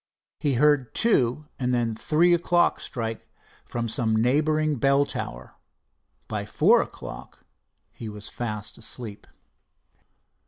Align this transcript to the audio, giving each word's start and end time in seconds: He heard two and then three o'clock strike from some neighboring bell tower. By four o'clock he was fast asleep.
He 0.39 0.55
heard 0.55 0.95
two 0.95 1.45
and 1.59 1.71
then 1.71 1.93
three 1.93 2.33
o'clock 2.33 2.79
strike 2.79 3.27
from 3.67 3.87
some 3.87 4.19
neighboring 4.19 4.77
bell 4.77 5.05
tower. 5.05 5.53
By 6.27 6.43
four 6.43 6.81
o'clock 6.81 7.45
he 7.91 8.09
was 8.09 8.27
fast 8.27 8.79
asleep. 8.79 9.27